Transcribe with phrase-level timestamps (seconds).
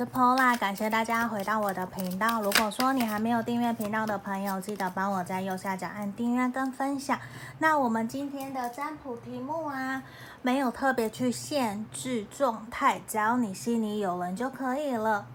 [0.00, 2.40] 是 Pola，感谢大家回到我的频道。
[2.40, 7.18] 如果说你还没有订阅频道的朋友，记得帮我在右下角按订阅跟分享。
[7.58, 10.02] 那我们今天的占卜题目啊，
[10.40, 15.26] 没有特别去限制状态，只要你心里有人就可以了。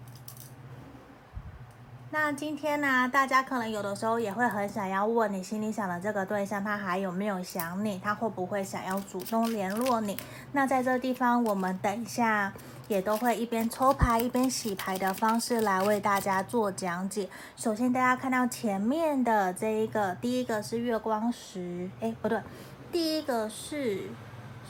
[2.17, 7.99] 那今天呢、大家可能有的时候也会很想要问你心里想的这个对象，他还有没有想你？
[8.01, 10.17] 他会不会想要主动联络你？
[10.53, 12.53] 那在这个地方，我们等一下
[12.87, 17.27] 也都会一边抽牌一边洗牌的方式来为大家做讲解。
[17.57, 22.39] 首先，大家看到前面的这一个，第一个是月光石，哎，不对，
[22.93, 24.03] 第一个是，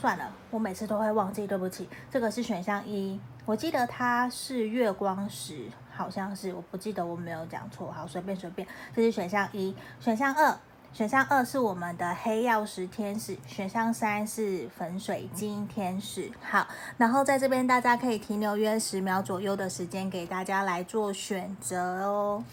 [0.00, 5.68] 算了，我每次都会忘记，对不起，这个是选项一，我记得它是月光石。
[5.96, 7.90] 好像是，我不记得我没有讲错。
[7.90, 9.74] 好，随便随便，这是选项一。
[9.98, 10.54] 选项二，
[10.92, 13.36] 选项二是我们的黑曜石天使。
[13.46, 16.30] 选项三是粉水晶天使。
[16.42, 16.66] 好，
[16.98, 22.44] 然后在这边大家可以停留约十秒左右的时间，给大家来做选择哦。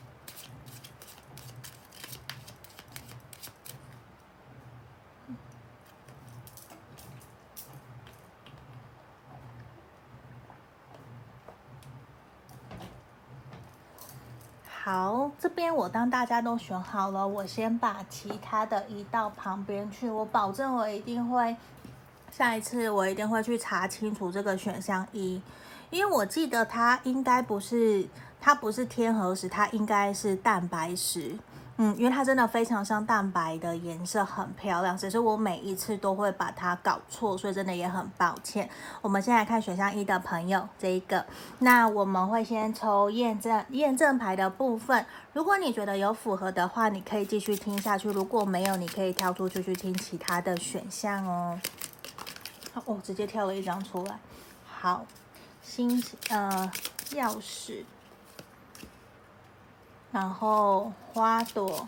[14.86, 20.10] 好，这边我当大家都选好了，我先把其他的移到旁边去。
[20.10, 21.56] 我保证我一定会，
[22.30, 25.42] 下一次我一定会去查清楚这个选项一，
[25.90, 28.06] 因为我记得它应该不是，
[28.42, 31.38] 它不是天河石，它应该是蛋白石。
[31.78, 34.96] 嗯，因为它真的非常像蛋白的颜色，很漂亮。
[34.96, 38.70] 只是我每一次都会把它搞错，所以真的也很抱歉。
[39.02, 41.26] 我们先来看选项一的朋友，这一个。
[41.60, 45.04] 那我们会先抽验证验证牌的部分。
[45.34, 51.60] 如果你觉得有符合的话，你可以继续听下去；如果没有，你可以跳出去去听其他的选项哦。
[52.86, 54.20] 哦，直接跳了一张出来。
[54.68, 55.06] 好，
[55.64, 56.72] 星呃
[57.14, 57.84] 钥匙。
[60.14, 61.88] 然后花朵，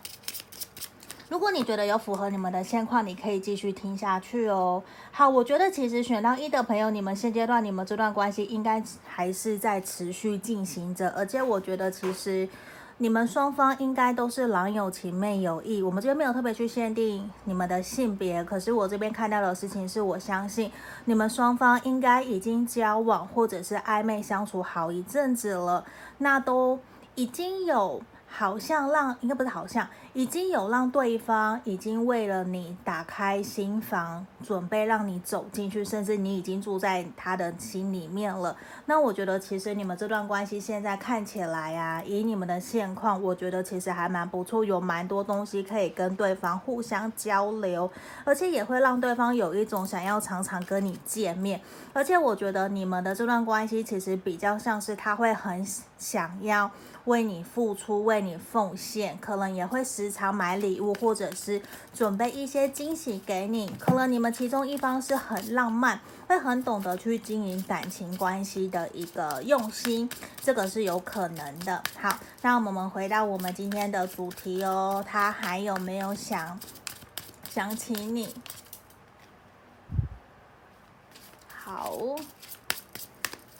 [1.29, 4.81] 如果你觉得有符合你们的现况，你可以继续听下去哦。
[5.11, 12.49] 好，我觉得其实选到一的朋友，你们现阶段你们这段关系应该还是在持续进行着，而且我觉得其实
[12.97, 15.83] 你们双方应该都是郎有情妹有意。
[15.83, 20.71] 我们这边没有特别去限定你们的性别，可是我这边看到的事情是我相信
[21.05, 25.85] 你们双方应该已经交往或者是暧昧相处好一阵子了，
[26.17, 26.79] 那都
[27.13, 28.01] 已经有。
[28.37, 38.55] 好像让，应该不是好像，已经有让对方已经为了你打开心房，准备让你走进去，甚至你已经住在他的心里面了。
[38.85, 47.91] 那我觉得其实你们这段关系现在看起来啊，以你们的现况，我觉得其实还蛮不错，有蛮多东西可以跟对方互相交流，
[48.23, 51.59] 而且也会让对方有一种想要常常跟你见面。
[51.91, 55.67] 而且我觉得你们的这段关系其实比较像是他会很
[55.97, 56.71] 想要。
[57.05, 61.61] 为你付出，为你奉献，可能也会时常买礼物，或者是
[61.93, 63.71] 准备一些惊喜给你。
[63.79, 70.09] 可能你们其中一方是很浪漫，会很懂得去经营感情关系的一个用心，
[70.41, 71.83] 这个是有可能的。
[71.99, 76.59] 好，那我们回到我们今天的主题哦，他还有没有想
[77.49, 78.33] 想起你？
[81.47, 81.91] 好，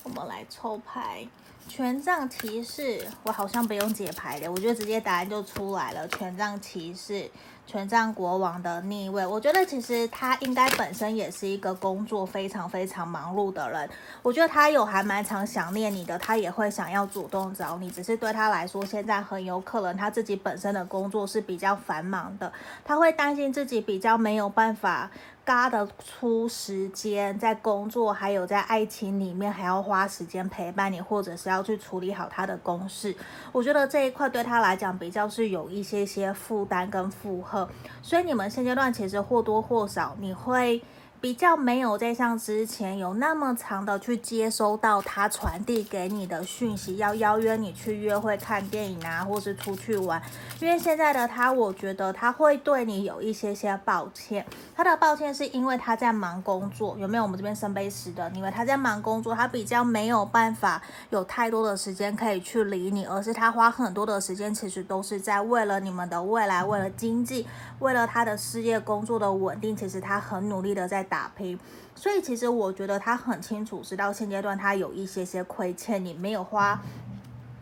[0.03, 1.27] 我们来抽牌。
[1.67, 6.07] 权杖骑士，我好像不用解牌的，我觉得直接答案就出来了。
[6.07, 7.29] 权杖骑士，
[7.67, 13.89] 权杖国王的逆位，我觉得其实他应该本身也是一个工作非常非常忙碌的人。
[14.21, 22.53] 我觉得他有还蛮常想念你的，他也会想要主动找你，只是对他来说，现在很有可能他自己本身的工作是比较繁忙的，
[22.85, 25.11] 他会担心自己比较没有办法。
[25.45, 33.15] 嘎得出时间在工作，还有在爱情里面，还要花时间陪伴你，或者是要去处理好他的公事。
[33.51, 37.69] 我觉得这一块对他来讲比较是有一些些负担跟负荷，
[38.01, 40.81] 所以你们现阶段其实或多或少你会。
[41.25, 50.21] 比较没有在像之前有那么长的去接收到他传递给你的讯息，要邀约你去约会、看电影啊，或是出去玩。
[50.59, 54.45] 因为现在的他，我觉得他会对你有一些些抱歉。
[54.75, 57.23] 他的抱歉是因为他在忙工作，有没有？
[57.23, 60.79] 我们这边圣杯十的，因为他在忙工作，他比较没有办法
[61.09, 67.47] 有太多的时间可以去理你，而是他花很多的时间，其实都是在为了你们的未来，为了经济，
[67.79, 71.14] 为了他的事业工作的稳定，其实他很努力的在打。
[71.15, 71.57] 打拼，
[71.95, 76.77] 所以其实我觉得他很清楚，直到现阶段他有一些些亏欠你，没有花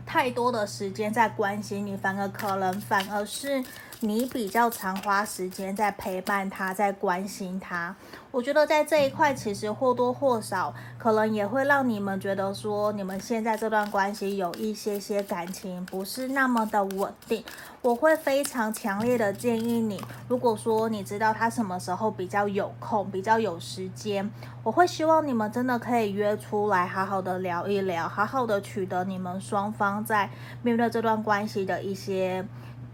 [0.07, 3.63] 太多的时间在关心你，反而可能反而是
[3.99, 7.95] 你比较常花时间在陪伴他，在关心他。
[8.31, 17.43] 我觉得在这一块，其实或多或少可能也会让你们觉得说，你们现在这段关系有一些些感情不是那么的稳定。
[17.81, 24.29] 我会非常强烈的建议你，如果说你知道他什么时候比较有空，比较有时间，
[24.63, 30.29] 我会希望你们真的可以约出来，好好的聊一聊，好好的取得你们双方在
[30.61, 32.45] 面对这段关系的一些。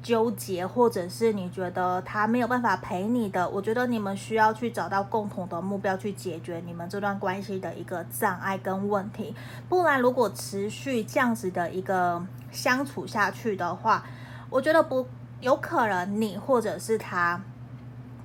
[0.01, 9.35] 纠结，或者是你觉得他没有办法陪你的，我觉得你们需要去找到共同的目标，去解决你们这段关系的一个障碍跟问题。
[9.67, 14.03] 不然，如果持续这样子的一个相处下去的话，
[14.49, 15.05] 我觉得不
[15.41, 17.41] 有可能你或者是他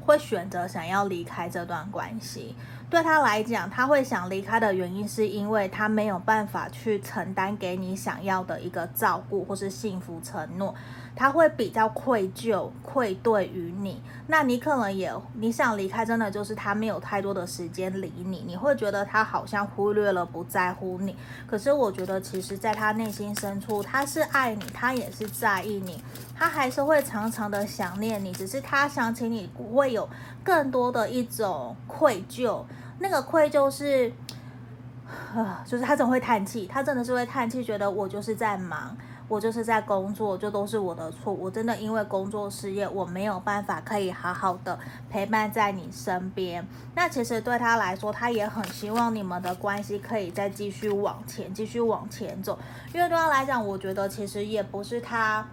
[0.01, 2.55] 会选择想要离开这段关系。
[2.91, 10.73] 对他来讲，他会想离开的原因是因为他没有办法去承担给你想要的一个照顾或是幸福承诺。
[11.17, 21.17] 他会比较愧疚、愧对于你，那你可能也你想离开，真的就是他没有太多的时间理你，你会觉得他好像忽略了、不在乎你。
[21.47, 26.03] 可是我觉得，其实在他内心深处，他是爱你，他也是在意你，
[26.35, 30.09] 他还是会常常的想念你，只是他想起你会有
[30.43, 32.65] 更多的一种愧疚，
[32.99, 34.13] 那个愧疚是，
[35.35, 38.97] 呃， 就是他总会叹气，他真的是会叹气，觉得我就是在忙。
[39.27, 41.33] 我就是在工作，就都是我的错。
[41.33, 44.79] 我真的因为工作事业，我没有办法可以好好的
[45.09, 46.67] 陪伴在你身边。
[46.95, 52.59] 那其实对他来说，他也很希望你们的关系可以再继续往前，继续往前走。
[52.93, 55.47] 因为对他来讲，我觉得其实也不是他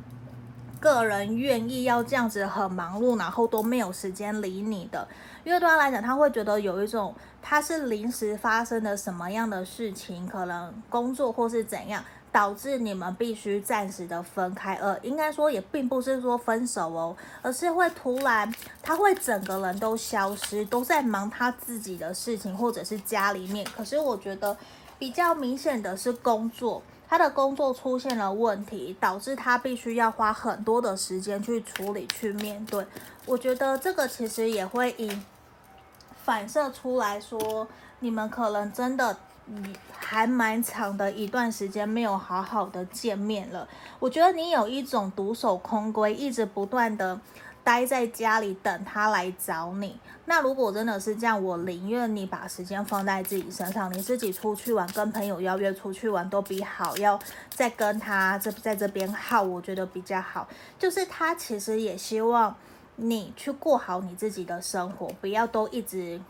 [0.79, 5.07] 个人愿意要这样子很忙碌，然后都没有时间理你的。
[5.45, 12.03] 因为对他来讲，他会觉得有一种他是临时发生的什么样的事情，可能工作或是怎样。
[12.31, 18.50] 导致你们必须暂时的分开，而应该说也并不是说分手哦，而是会突然
[18.81, 23.66] 他会整个人都消失，都在忙他自己的事情，或者是家里面。
[23.75, 24.56] 可是我觉得
[24.98, 32.86] 比较明显的是工作，他的工作出现了问题，导致他必须要花很多的时间去处理、去面对。
[33.25, 35.22] 我觉得这个其实也会以
[36.24, 37.68] 反射出来说，
[38.00, 39.18] 你们可能真的。
[39.53, 43.68] 你还蛮长的一段时间没有好好的见面了，
[44.00, 47.19] 我觉得你有一种独守空闺，一直不断的
[47.62, 50.00] 待在家里等他来找你。
[50.24, 57.19] 那如果真的是这样，我宁愿你把时间放在自己身上，你自己出去玩，跟朋友邀约出去玩，都比好要
[57.50, 60.47] 再跟他这在这边耗，我觉得比较好。
[60.80, 62.56] 就是他其实也希望
[62.95, 66.21] 你去过好你自己的生活，不要都一直。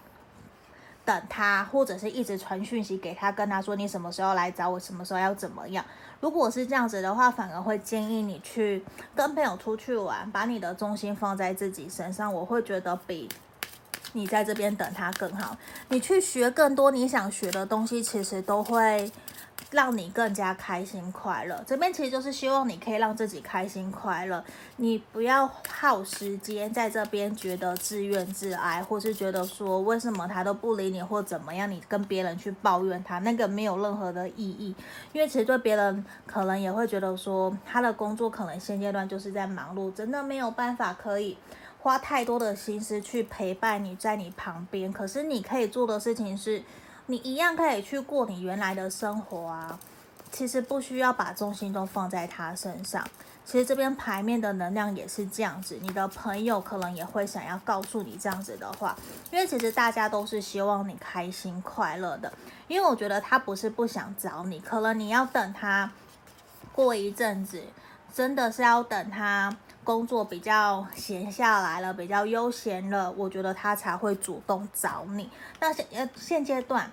[1.03, 5.83] 等他，或者是一直传讯息给他，跟他说你什么时候来找我，什么时候要怎么样。
[6.19, 8.83] 如果是这样子的话，反而会建议你去
[9.15, 12.31] 跟朋友出去玩，把你的重心放在自己身上。
[12.33, 13.27] 我会觉得比
[14.13, 15.57] 你在这边等他更好。
[15.89, 19.12] 你去学更多你想学的东西，其实都会。
[19.71, 24.44] 让你更加开心快乐，这边其实就是希望你可以让自己开心快乐，
[24.75, 34.75] 你不要耗时间在这边觉得自怨自艾，或是觉得说为什么他都不理你或怎么样，你跟别人去抱怨他，那个没有任何的意义，
[35.13, 41.38] 因为其实对别人可能也会觉得说他的工作可能现阶段就是在忙碌，真的没有办法可以
[41.79, 46.62] 花太多的心思去陪伴你在你旁边，可是你可以做的事情是。
[47.08, 49.79] 你一样可以去过你原来的生活啊，
[50.31, 53.05] 其实不需要把重心都放在他身上。
[53.43, 58.96] 其实这边牌面的能量也是这样子，你的朋友可能也会想要告诉你这样子的话，
[59.31, 62.31] 因为其实大家都是希望你开心快乐的。
[62.67, 65.91] 因为我觉得他不是不想找你，可能你要等他
[66.72, 67.62] 过一阵子，
[68.13, 75.29] 真的是要等他工作比较闲下来了，比较悠闲了，我觉得他才会主动找你。
[75.59, 76.91] 那现呃现阶段。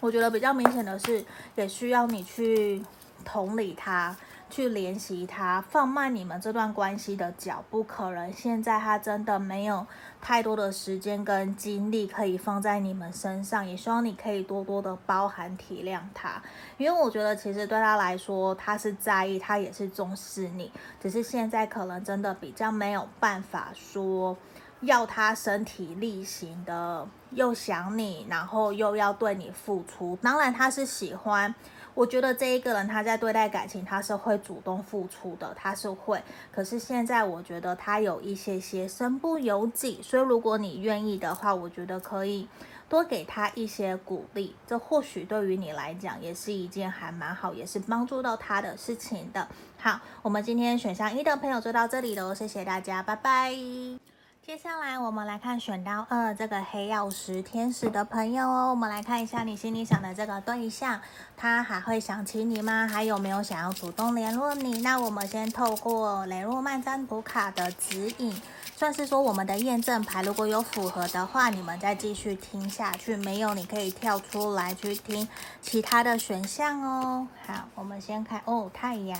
[0.00, 1.22] 我觉得比较明显的是，
[1.56, 2.82] 也需要你去
[3.22, 4.16] 同理他，
[4.48, 7.84] 去联系他，放慢你们这段关系的脚步。
[7.84, 9.86] 可能现在他真的没有
[10.20, 16.42] 太多的时间跟精力可以放在你们身上，也希望你可以多多的包含体谅他。
[16.76, 24.36] 因为我觉得其实对他来说，他是在意，他也是重视你，只是现在可能真的比较没有办法说。
[24.82, 30.16] 要他身体力行的，又想你，然后又要对你付出。
[30.22, 31.54] 当然，他是喜欢
[31.94, 36.22] 我觉得这一个人他在对待感情，他是会主动付出的，他是会。
[36.52, 42.48] 可是现在我觉得他有一些些身不由己，所以如果你愿意的话，我觉得可以
[42.88, 49.46] 多给他一些鼓励，这或许对于你来讲也是一件还蛮好，也是帮助到他的事情的。
[49.78, 54.09] 好，我们今天选项一的朋友就到这里喽，谢谢大家，拜拜。
[54.50, 61.00] 接下来我们来看选到二这个黑曜石天使的朋友哦，我们来看一下你心里想的这个对象，
[61.36, 62.88] 他还会想起你吗？
[62.88, 64.80] 还有没有想要主动联络你？
[64.80, 68.42] 那我们先透过雷诺曼占卜卡的指引，
[68.74, 75.28] 算是说我们的验证牌，如果有符合的话，你们再继续听下去；没有，你可以跳出来去听
[75.62, 77.28] 其他的选项哦。
[77.46, 79.16] 好，我们先看哦，太阳。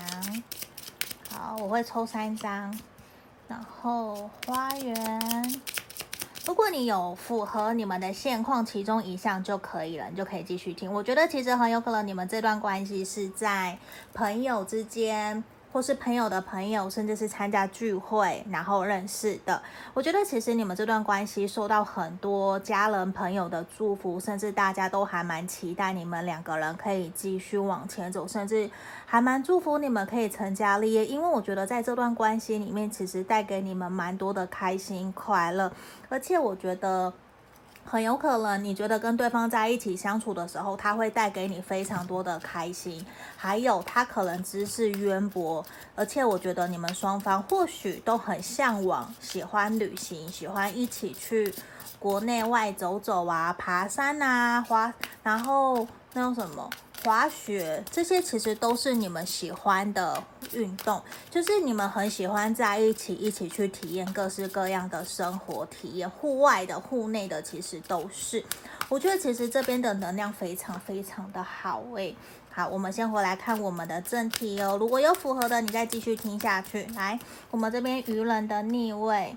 [1.29, 2.77] 好，我会抽三张。
[3.51, 5.61] 然后花园，
[6.45, 10.93] 如果你有符合你们的现况其中一项就可以了，你就可以继续听。
[10.93, 13.77] 我觉得其实很有可能你们这段关系是在
[14.13, 15.43] 朋友之间。
[15.71, 19.61] 或是朋友的朋友，甚至是参加聚会然后认识的。
[19.93, 28.69] 我觉得其实你们这段关系受到很多家人朋友的祝福，甚至大家都还蛮期待你们两个人可以继续往前走，甚至
[29.05, 31.05] 还蛮祝福你们可以成家立业。
[31.05, 35.71] 因为我觉得在这段关系里面，其实带给你们蛮多的开心快乐，
[36.09, 37.13] 而且我觉得。
[37.91, 43.05] 很有可能，你觉得跟对方在一起相处的时候，他会带给你非常多的开心，
[43.35, 45.61] 还有他可能知识渊博，
[45.93, 51.53] 而且我觉得你们双方或许都很向往，喜欢旅行，喜欢一起去
[51.99, 56.69] 国内外走走啊，爬山啊，花，然后那种什么。
[57.03, 68.43] 滑雪这些其实都是你们喜欢的运动，就是你们很喜欢在一起一起去体验各式各样的生活体验，户外的、户内的其实都是。
[68.87, 72.15] 我觉得其实这边的能量非常非常的好诶。
[72.51, 74.77] 好，我们先回来看我们的正题哦。
[74.77, 76.83] 如果有符合的，你再继续听下去。
[76.95, 77.17] 来，
[77.49, 79.35] 我们这边愚人的逆位，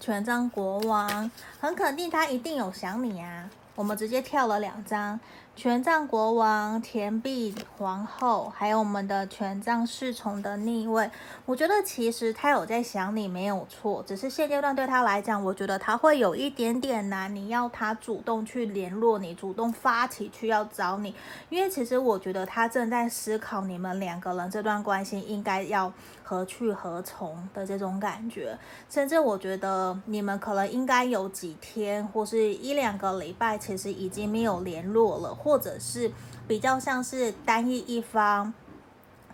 [0.00, 1.30] 权杖国王，
[1.60, 3.48] 很肯定他一定有想你啊。
[3.76, 5.20] 我们直接跳了两张。
[5.56, 11.10] 权杖国王、钱币皇后，还有我们的权杖侍从的逆位，
[11.46, 14.04] 我觉得其实他有在想你，没有错。
[14.06, 17.34] 只是现阶段对他来讲，我觉得他会有一点点难。
[17.34, 21.14] 你要他主动去联络你，主动发起去要找你，
[21.48, 25.90] 因为其实我觉得他正在思考你们两个人这段关系应该要
[26.22, 28.58] 何去何从的这种感觉。
[28.90, 35.34] 甚至我觉得你们可能应该有几天或是一两个礼拜，其实已经没有联络了。
[35.46, 36.10] 或者是
[36.48, 38.52] 比较像是单一一方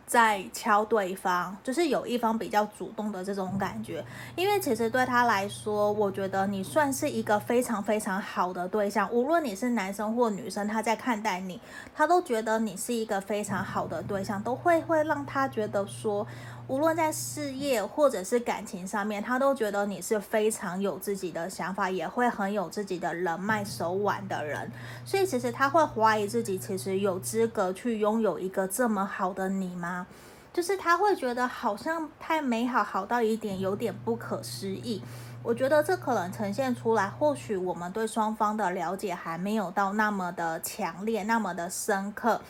[0.06, 4.04] 在敲对方，就是有一方比较主动的这种感觉。
[4.36, 9.10] 因为其实对他来说，我觉得你算是一个非常非常好的对象。
[9.10, 11.58] 无论你是男生或女生，他在看待你，
[11.94, 16.26] 他都觉得你是一个非常好的对象，都会会让他觉得说。
[16.72, 24.72] 无论在事业或者是感情上面，他都觉得你是非常有自己的想法，也会很有自己的人脉手腕的人。
[25.04, 30.06] 所以其实他会怀疑自己，其实有资格去拥有一个这么好的你吗？
[30.50, 35.02] 就是他会觉得好像太美好，好到一点有点不可思议。
[35.42, 42.40] 我觉得这可能呈现出来，或许我们对双方的了解还没有到那么的强烈，那么的深刻。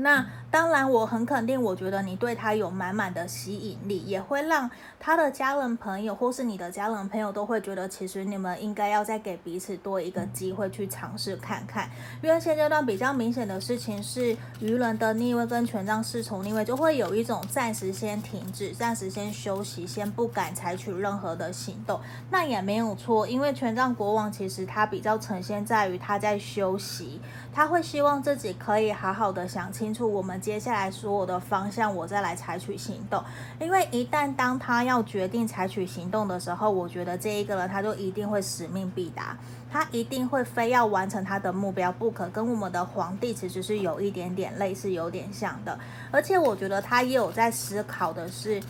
[0.00, 11.90] 那当然，我很肯定，我觉得你对他有满满的吸引力，也会让他的家人朋友或是你的家人朋友都会觉得，其实你们应该要再给彼此多一个机会去尝试看看。
[12.22, 22.00] 因为现阶段比较明显的事情是，愚人的逆位跟权杖侍从逆位就会有一种暂时先停止、暂时先休息、先不敢采取任何的行动。
[22.30, 27.20] 那也没有错，因为权杖国王其实他比较呈现在于他在休息。
[27.52, 33.24] 他会希望自己可以好好的想清清楚我们接下来所有的方向，我再来采取行动。
[33.58, 39.34] 因为一旦当他要决定采取行动的时候，我觉得这一个人他就一定会使命必达，
[39.72, 42.28] 他一定会非要完成他的目标不可。
[42.28, 45.78] 跟我们的皇帝其实是有一点点类似，有点像的。
[46.10, 48.62] 而且我觉得他也有在思考的是。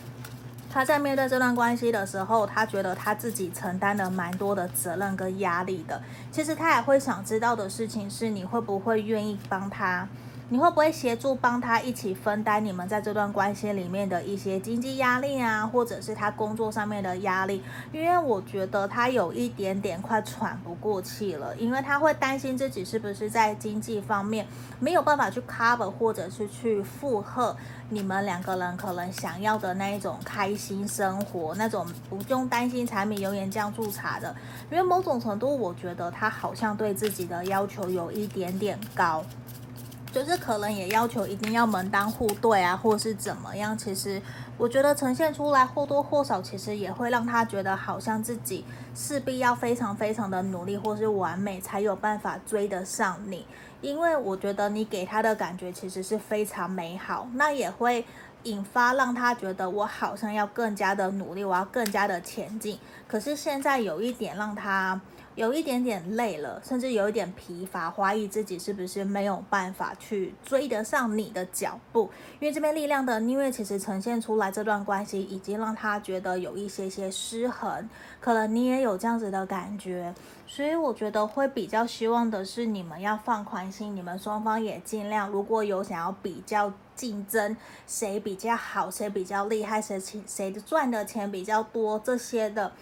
[0.71, 6.01] 他在面对这段关系的时候，他觉得他自己承担了蛮多的责任跟压力的。
[6.31, 10.07] 其实他也会想知道的事情是，你会不会愿意帮他？
[10.51, 17.63] 你会不会协助帮他一起分担你们在这段关系里面的一些经济压力啊，或者是他工作上面的压力？
[17.93, 24.47] 因为我觉得他有一点点快喘不过气了，因为他会担心自己是不是在经济方面
[24.81, 27.55] 没有办法去 cover，或者是去负荷
[27.91, 34.35] 你们两个人可能想要的那一种开心生活，那种不用担心柴米油盐酱醋茶的。
[34.71, 39.23] 因为某种程度，我觉得他好像对自己的要求有一点点高。
[40.13, 43.77] 就是可能也要求一定要门当户对啊，或是怎么样。
[43.77, 44.21] 其实
[44.57, 53.47] 我觉得呈现出来或多或少，其实也会让他觉得好像自己势必要非常非常的努力或是完美，才有办法追得上你。
[53.81, 58.05] 因为我觉得你给他的感觉其实是非常美好，那也会
[58.49, 62.79] 引发让他觉得我好像要更加的努力，我要更加的前进。
[63.07, 65.01] 可是现在有一点让他。
[65.39, 72.11] 有一点点累了，甚至有一点疲乏，怀疑自己是不是没有办法去追得上你的脚步。
[72.41, 77.89] 因为这边力量的逆位其实呈现出来，这段关系已经让他觉得有一些些失衡，
[78.21, 80.13] 可能你也有这样子的感觉。
[80.45, 92.73] 所以我觉得会比较希望的是，你们要放宽心，你们双方也尽量，如果有想要比较竞争，谁比较好，谁比较厉害，谁谁赚的钱比较多这些的。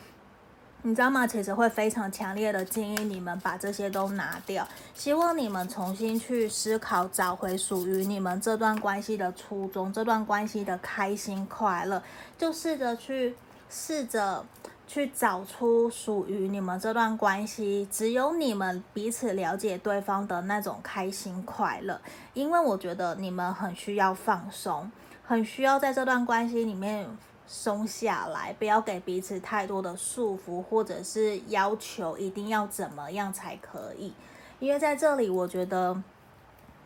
[0.83, 1.27] 你知道吗？
[1.27, 12.01] 其实会非常强烈的建议你们把这些都拿掉，希望你们重新去思考，找回属于你们这段关系的初衷，这段关系的开心快乐，
[12.39, 13.35] 就试着去
[13.69, 14.47] 试着
[14.87, 22.01] 去找出属于你们这段关系，只有你们彼此了解对方的那种开心快乐。
[22.35, 24.91] 因为我觉得你们很需要放松，
[25.25, 27.09] 很需要在这段关系里面。
[27.49, 34.13] 松下来，不要给彼此太多的束缚，或者是要求一定要怎么样才可以。
[34.59, 36.03] 因为在这里，我觉得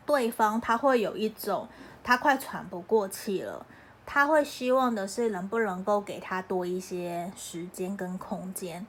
[0.05, 1.67] 对方他会有一种
[2.05, 3.65] 他快喘不过气了，
[4.05, 8.87] 他会希望的是能不能够给他多一些时间跟空间。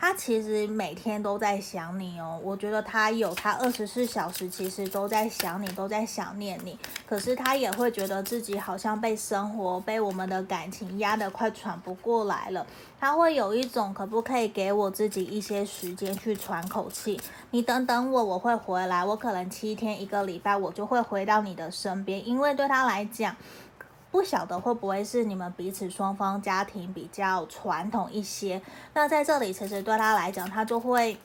[0.00, 6.78] 他其实每天都在想你哦，我觉得他有他二十四小时，其实都在想你，都在想念你。
[7.04, 12.64] 可是他也会觉得自己好像被生活、被我们的感情压得快喘不过来了。
[13.00, 17.20] 他会有一种可不可以给我自己一些时间去喘口气？
[17.50, 19.04] 你等等我，我会回来。
[19.04, 23.34] 我可能七天、一个礼拜，我就会回到你的身边，因为对他来讲。
[24.10, 28.60] 不晓得会不会是你们彼此双方家庭比较传统一些？
[28.94, 31.16] 那在这里，其实对他来讲，他就会，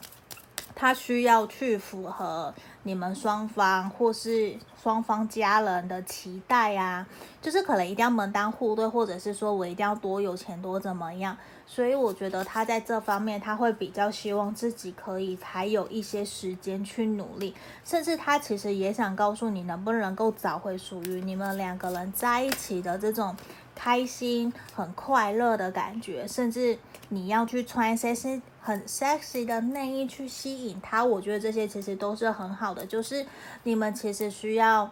[0.75, 2.53] 他需要去符合
[2.83, 7.07] 你们双方或是双方家人的期待啊，
[7.41, 11.37] 就是可能一定要门当户对，或者是说我一定要多有钱多怎么样。
[11.65, 23.35] 所以我觉得他在这方面，他会比较希望自己可以还有一些时间去努力，甚至他其实也想告诉你，能不能够找回属于你们两个人在一起的这种
[23.75, 26.77] 开心、很快乐的感觉，甚至
[27.09, 33.25] 你要去穿 sexy、很 sexy 的内衣去吸引他，我觉得这些其实都是很好的，就是
[33.63, 34.91] 你们其实需要。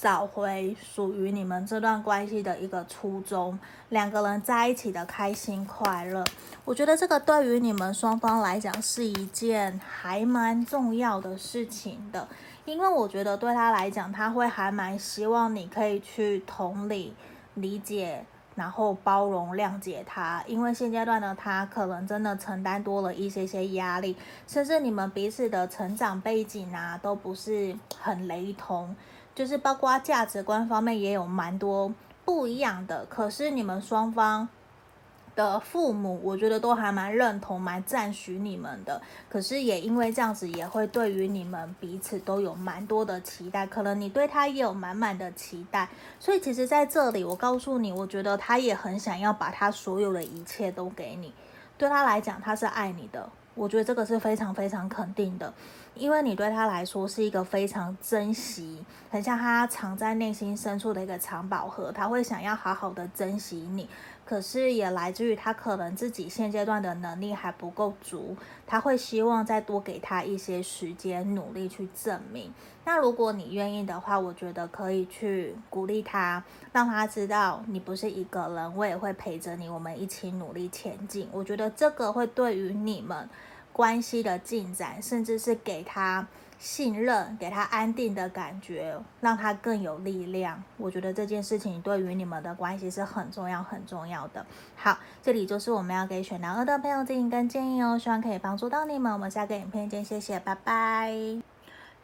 [0.00, 6.24] 找回属于你们这段关系的一个初衷，两个人在一起的开心快乐，
[6.64, 12.28] 我觉得这个对于你们双方来讲是一件还蛮重要的事情的，
[12.64, 17.12] 因为我觉得对他来讲，他会还蛮希望你可以去同理、
[17.60, 24.16] 理解，然后包容、谅解他，因为现阶段的他可能真的承担多了一些些压力，
[24.46, 28.94] 甚至你们彼此的成长背景啊都不是很雷同。
[29.34, 31.94] 就是包括价值观方面也有蛮多
[32.24, 34.48] 不一样的，可是你们双方
[35.38, 39.00] 的父母，我觉得都还蛮认同、蛮赞许你们的。
[39.28, 45.88] 可是也因为这样子，也会对于你们彼此都有蛮多的期待，可能你对他也有满满的期待。
[46.18, 51.32] 所以其实在这里，我告诉你，我觉得他也很想要把他所有的一切都给你。
[51.76, 55.54] 对他来讲，他是爱你的，我觉得这个是非常非常肯定的。
[55.94, 63.88] 因为你对他来说是一个非常珍惜，很像他藏在内心深处的一个藏宝盒，他会想要好好的珍惜你。
[64.28, 68.36] 可是也来自于他可能自己现阶段的能力还不够足，
[68.66, 72.52] 他会希望再多给他一些时间，努力去证明。
[72.84, 81.26] 那如果你愿意的话，我觉得可以去鼓励他，让他知道你不是一个人，我也会陪着你，我们一起努力前进。
[81.32, 83.26] 我觉得这个会对于你们。
[83.70, 86.26] 关系的进展，甚至是给他
[86.58, 90.62] 信任、给他安定的感觉，让他更有力量。
[90.76, 94.44] 我觉得这件事情对于你们的关系是很重要、很重要的。
[94.76, 99.12] 好，这里就是我们要给选到二的朋友建议跟建议哦，希望可以帮助到你们。
[99.12, 101.57] 我们下个影片见，谢谢，拜拜。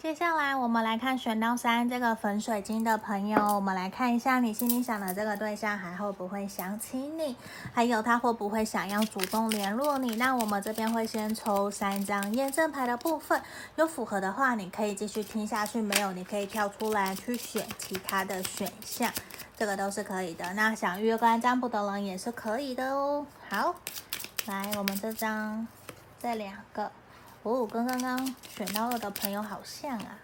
[0.04, 7.34] 接下来我们来看选到三这个粉水晶的朋友，我们来看一下你心里想的这个对象还会不会想起你，
[7.72, 10.16] 还有他会不会想要主动联络你？
[10.16, 13.40] 那我们这边会先抽三张验证牌的部分，
[13.76, 19.10] 有符合的话你可以继续听下去，没有你可以跳出来去选其他的选项，
[19.56, 20.52] 这个都是可以的。
[20.52, 23.24] 那想预约个占卜的人也是可以的哦。
[23.48, 23.74] 好，
[24.44, 25.66] 来我们这张
[26.20, 26.92] 这两个。
[27.44, 30.18] 哦，跟刚刚选到二的朋友好像啊，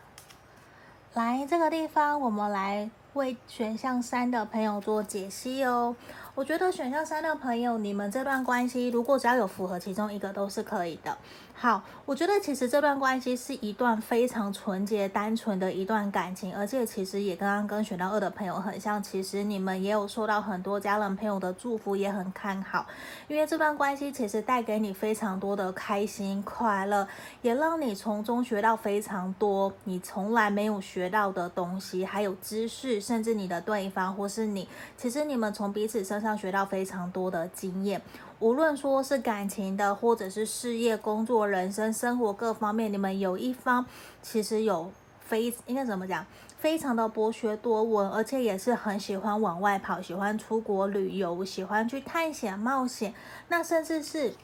[1.12, 5.94] 来这个地方，我们来为选项三的朋友做解析哦。
[6.36, 11.16] 我觉得选项三的朋友，你们这段关系如果只要有符合其中一个都是可以的。
[11.52, 19.02] 好，我觉得其实这段关系是一段非常纯洁、单纯的一段感情，而且其实也刚刚跟选到二的朋友很像。
[19.02, 22.86] 其实你们也有受到很多家人朋友的祝福，也很看好，
[23.28, 27.06] 因为这段关系其实带给你非常多的开心、快乐，
[27.42, 34.66] 也让你从中学到非常多你从来没有学到的东西，还有知识，甚至你的对方或是你，
[34.96, 38.00] 其实你们从彼此身上学到非常多的经验。
[38.38, 43.86] 无论说是感情的，或者是事业、工作、人生、生活各方面，你们有一方
[44.22, 46.26] 其实有非应该怎么讲，
[46.58, 53.14] 非常的博学多闻，而且也是很喜欢往外跑，喜欢出国旅游，喜欢去探险冒险，
[53.48, 54.34] 那甚至是。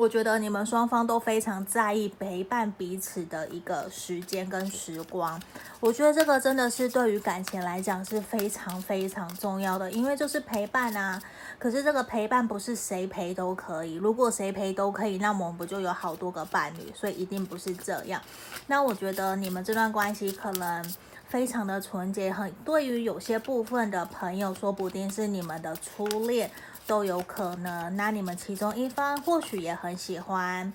[0.00, 5.38] 我觉得你们双方都非常在意陪伴彼此的一个时间跟时光。
[5.78, 11.20] 我觉得这个真的是对于感情来讲是非常非常重要的，因为就是陪伴啊。
[11.58, 16.90] 可是这个陪伴不是谁陪都可以，如果谁陪都可以，那我们不就有好多个伴侣？
[16.94, 18.22] 所以一定不是这样。
[18.68, 20.82] 那我觉得你们这段关系可能
[21.28, 26.50] 非常的纯洁，很对于有些部分的朋友，说不定是你们的初恋。
[26.90, 30.72] 都有可能，那你们其中一方或许也很喜欢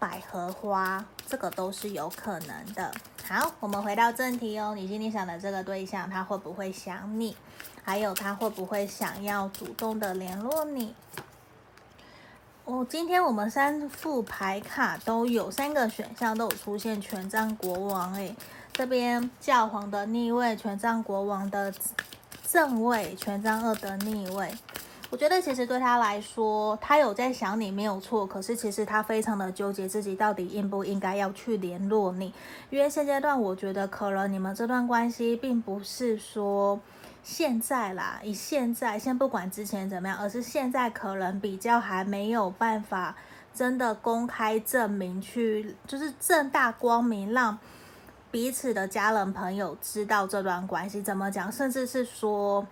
[0.00, 2.92] 百合花，这个都是有可能的。
[3.28, 7.36] 好，我们回到正题哦，你心里想的这个对象，他会不会想你？
[7.84, 10.92] 还有他会不会想要主动的联络你？
[12.64, 18.34] 哦，今天我们三副牌卡都有三个选项都有出现权杖国王，诶，
[18.72, 21.72] 这边教皇的逆位，权杖国王的
[22.44, 24.52] 正位，权杖二的逆位。
[25.08, 32.34] 我觉得其实对他来说，他有在想你没有错，可是其实他非常的纠结自己到底应不应该要去联络你，
[32.70, 36.80] 因为现阶段我觉得可能你们这段关系并不是说
[37.22, 43.14] 现在啦，以现在先不管之前怎么样，而是现在可能比较还没有办法
[43.54, 47.56] 真的公开证明去，就是正大光明让
[48.32, 52.66] 彼此的家人朋友知道这段关系怎么讲，甚至是说。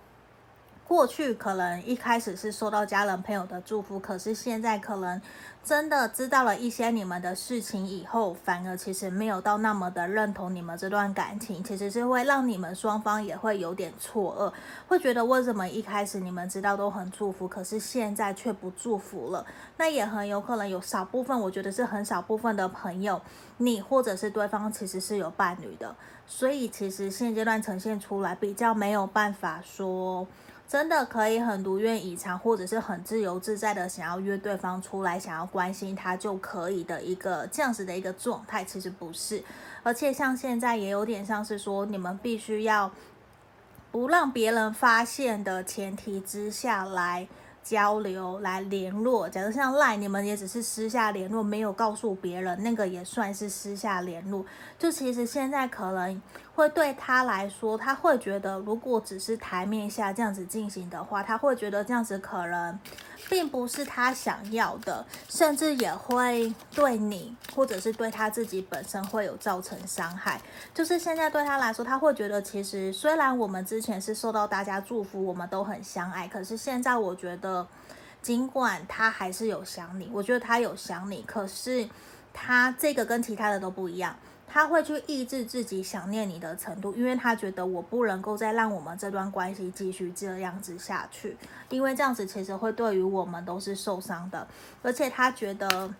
[0.87, 5.19] 过去可能一开始是受到家人朋友的祝福，可是现在可能
[5.63, 14.53] 真的知道了一些你们的事情以后，反而其实没有到那么的认同你们这段感情，其实是会让你们双方也会有点错愕，
[14.87, 19.43] 会觉得为什么一开始你们知道都很祝福，可是现在却不祝福了？
[19.77, 23.19] 那也很有可能有少部分，我觉得是很少部分的朋友，
[23.57, 25.95] 你或者是对方其实是有伴侣的，
[26.27, 30.27] 所以其实现阶段呈现出来比较没有办法说。
[30.67, 39.43] 真的可以很如愿以偿，或者是很自由自在的想要约对方出来，想要关心他就可以的一个这样子的一个状态，其实不是。
[39.83, 42.91] 而且像现在也有点像是说，你们必须要
[43.91, 47.27] 不让别人发现的前提之下来
[47.65, 49.27] 交流、来联络。
[49.27, 54.45] 假如像赖，你们也只是私下联络，没有告诉别人，那个也算是私下联络。
[54.79, 56.21] 就其实现在可能。
[56.55, 62.79] 会对他来说，他会觉得，如果只是台面下这样子进行的话，他会觉得这样子可能
[63.29, 70.39] 并不是他想要的，甚至也会对你或者是对他自己本身会有造成伤害。
[70.73, 77.67] 就是现在对他来说，他会觉得，其实虽然我们之前是受到大家祝福，我们都很相爱，可是现在我觉得，
[78.21, 81.87] 尽管他还是有想你，我觉得他有想你，可是
[82.33, 84.15] 他这个跟其他的都不一样。
[84.55, 91.35] 他会去抑制自己想念你的程度，因为他觉得我不能够再让我们这段关系继续这样子下去，
[91.67, 94.47] 因为这样子其实会对于我们都是受伤的，
[94.81, 95.93] 而且他觉得。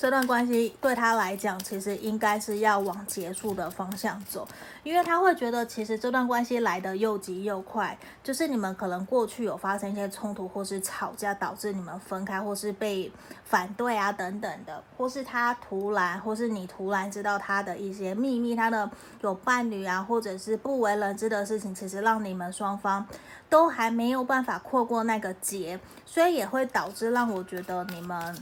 [0.00, 4.46] 这段关系对他来讲，其实应该是要往结束的方向走，
[4.84, 13.10] 因为他会觉得，其实这段关系来得又急又快，就是你们可能过去有发生一些冲突或是吵架，导致你们分开，或是被
[13.44, 18.88] 反对啊等等的，或是他突然，或是你突然知道他的一些秘密，他的
[19.22, 23.04] 有伴侣啊，或者是不为人知的事情，其实让你们双方
[23.50, 28.40] 都还没有办法跨过那个结，所以也会导致让我觉得你们。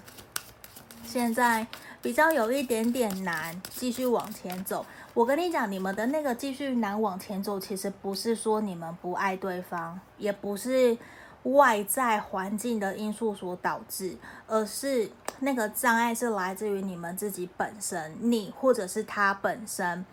[1.07, 1.67] 现在
[2.03, 4.85] 比较有一点点难继续往前走。
[5.15, 10.99] 我跟你讲，你们的那个继续难往前走，其实不是说你们不爱对方，也不是
[11.45, 14.17] 外在环境的因素所导致，
[14.47, 20.05] 而是那个障碍是来自于你们自己本身，你或者是他本身。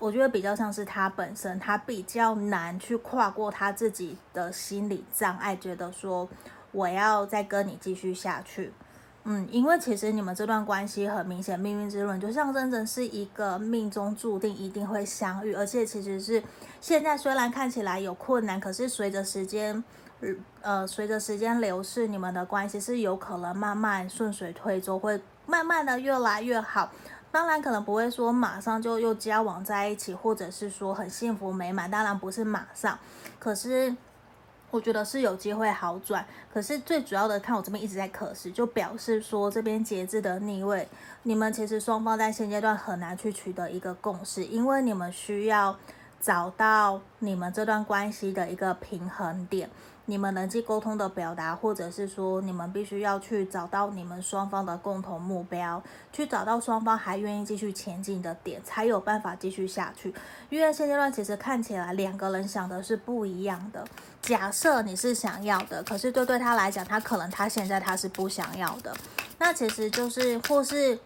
[0.00, 6.28] 我觉得比较像是他本身，他比较难去跨过他自己的心理障碍，觉得说
[6.72, 8.72] 我要再跟你继续下去。
[9.26, 16.42] 嗯，因为其实你们这段关系很明显，命运之轮就象征着是一个命中注定一定会相遇，而且其实是
[16.78, 19.82] 现在虽然看起来有困难，可是随着时间，
[20.60, 26.92] 呃，随着时间流逝，你们的关系是有可能慢慢顺水推舟，会慢慢的越来越好。
[27.32, 32.98] 当然可能不会说马上就又交往在一起，或者是说很幸福美满，当然不是马上，
[33.38, 33.96] 可是。
[34.74, 40.88] 我觉得是有机会好转，可是最主要的看我这边一直在可是，就表示说这边节制的逆位，
[41.22, 45.76] 你们其实双方在现阶段很难去取得一个共识，因为你们需要
[46.20, 49.70] 找到你们这段关系的一个平衡点。
[50.06, 60.14] 你们人际沟通的表达，或者是说你们必须要去找到你们双方的共同目标，去找到双方还愿意继续前进的点，才有办法继续下去。
[60.50, 63.82] 因为现阶段其实看起来两个人想的是不一样的。
[64.20, 68.94] 假设你是想要的，可是对对他来讲，他可能他现在他是不想要的。
[69.38, 70.98] 那其实就是或是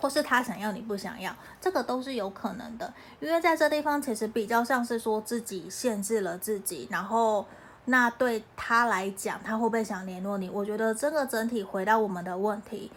[0.00, 2.94] 或是他想要你不想要，这个都是有可能的。
[3.18, 7.44] 因为在这地方其实比较像是说自己限制了自己，然后。
[7.86, 10.48] 那对他来讲，他会不会想联络你？
[10.48, 12.90] 我觉得这个整体回到我们的问题，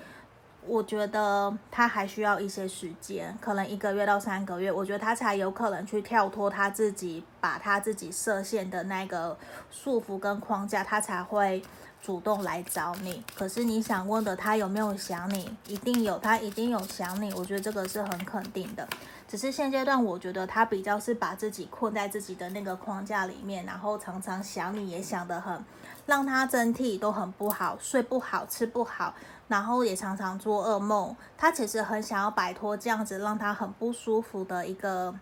[0.68, 9.36] 我觉得他还需要一些时间，可能一个月到三个月，我觉得他才有可能去跳脱他自己，把他自己设限的那个
[9.72, 11.64] 束缚跟框架，他才会
[12.02, 13.24] 主动来找你。
[13.36, 15.50] 可是你想问的，他有没有想你？
[15.66, 17.34] 一定有，他一定有想你。
[17.34, 18.88] 我觉得这个是很肯定的。
[19.28, 25.66] 只是现阶段，我觉得他比较是把自己困在自己的那个框架里面，然后常常想你，也想得很，
[26.06, 29.14] 让他整体都很不好，睡不好，吃不好，
[29.48, 31.16] 然后也常常做噩梦。
[31.36, 35.14] 他其实很想要摆脱这样子让他很不舒服的一个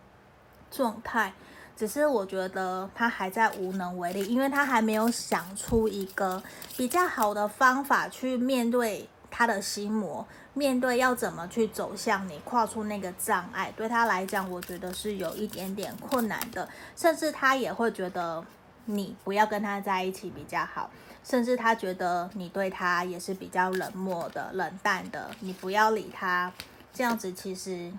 [0.69, 1.33] 状态，
[1.77, 6.43] 只是我觉得他还在无能为力，因为他还没有想出一个
[6.75, 10.23] 比较好的方法去面对他的心魔。
[10.55, 18.45] 面对要怎么去走向你，跨出那个障碍，对他来讲，我觉得是有一点点困难的，甚至他也会觉得
[18.85, 20.91] 你不要跟他在一起比较好，
[21.23, 26.53] 甚至他觉得你对他也是比较冷漠的、冷淡的，你不要理他，
[26.93, 27.91] 这样子其实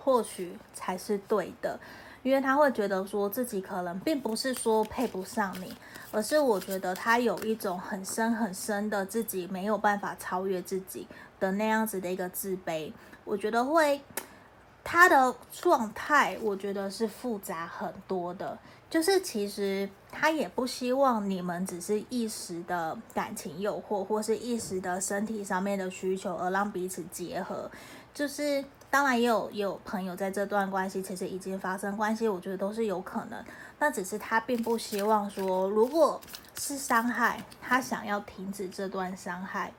[0.00, 1.78] 或许才是对的，
[2.22, 5.74] 因为他会觉得说自己可能并不是说配不上你，
[6.10, 11.06] 而是我觉得他有一种很深很深的自己没有办法超越自己。
[11.40, 12.92] 的那样子的一个自卑，
[13.24, 14.00] 我觉得会，
[14.84, 18.56] 他的状态，我觉得是复杂很多的。
[18.88, 27.68] 就是其实他也不希望你们只是一时的感情诱惑，或是一时的身体上面的需求而让彼此结合。
[28.14, 33.42] 就是当然也有有朋友在这段关系其实已经发生关系，我觉得都是有可能。
[33.78, 36.20] 那只是他并不希望说，如果
[36.58, 39.72] 是伤害，他想要停止这段伤害。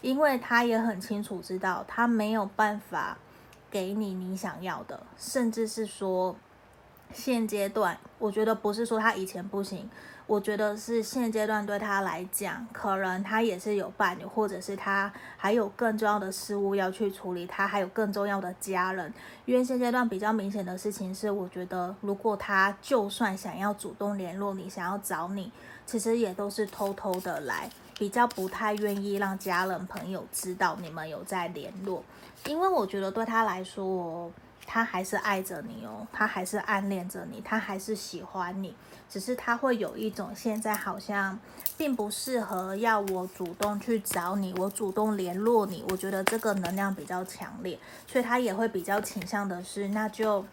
[0.00, 3.18] 因为他也很清楚知道，他没有办法
[3.70, 6.34] 给你你想要的，甚至是说
[7.12, 9.88] 现阶段，我觉得不是说他以前不行，
[10.26, 19.12] 我觉得是现阶段对他来讲，可能他也是有伴侣，或者是他还有更重要的事物要去处理，他还有更重要的家人。
[19.44, 25.52] 因为现阶段比较明显的事情是，我觉得如果他就算想要主动联络你，想要找你，
[25.84, 27.68] 其实也都是偷偷的来。
[27.96, 32.02] 比较不太愿意让家人朋友知道你们有在联络，
[32.46, 34.28] 因为我觉得对他来说，
[34.66, 38.74] 他还是爱着你哦，他还是暗恋着你，他还是喜欢你，
[39.08, 41.38] 只是他会有一种现在好像
[41.76, 50.44] 并不适合要我主动去找你，我主动联络你，我觉得这个能量比较强烈，所以他也会比较倾向的是，那就。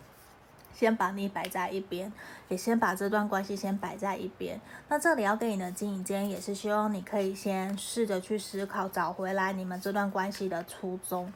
[0.73, 2.11] 先把你摆在一边，
[2.47, 4.59] 也先把这段关系先摆在一边。
[4.87, 11.31] 那这里要给你的经营间，也是希望你可以先试着去思考，找回来你们这段关系的初衷。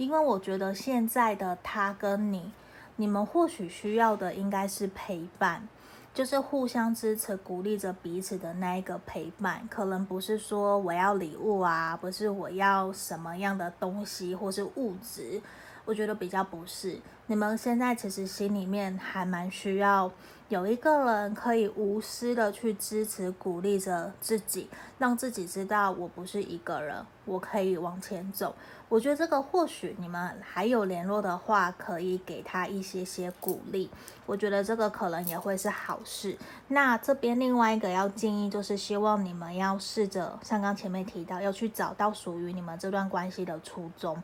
[0.00, 2.50] 因为我觉得现在的他跟你，
[2.96, 5.68] 你们或许需要的应该是陪伴，
[6.14, 9.68] 就是互相支持、鼓励着彼此的那一个陪伴。
[9.70, 15.38] 可能不是说我要礼物啊，不是我要什么样的东西或是物质。
[15.84, 16.98] 我觉得比较不是，
[17.30, 20.10] 你们现在其实心里面还蛮需要
[20.48, 28.56] 有一个人可以无私的去支持、鼓励着自己，让自己知道我不是一个人，我可以往前走。
[28.88, 33.88] 我觉得这个或许你们还有联络的话，可以给他一些些鼓励。
[34.26, 36.36] 我觉得这个可能也会是好事。
[36.66, 44.20] 那这边另外一个要建议就是，希望你们要试着像刚前面提到，要去找到属于你们这段关系的初衷。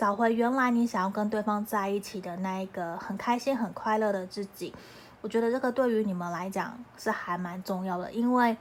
[0.00, 4.72] 找回原来你想要跟对方在一起的那一个很开心、很快乐的自己，
[5.20, 8.56] 我觉得这个对于你们来讲是还蛮重要的，因为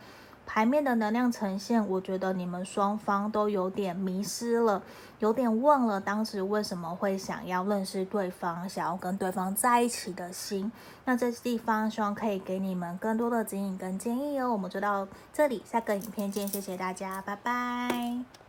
[0.45, 4.83] 牌面的能量呈现，我觉得你们双方都有点迷失了，
[5.19, 10.69] 有点忘了当时为什么会想要认识对方，想要跟对方在一起的心。
[11.05, 14.51] 那这地方希望可以给你们更多的指引跟建议哦。
[14.51, 18.48] 我们就到这里，下个影片见，谢谢大家，拜拜。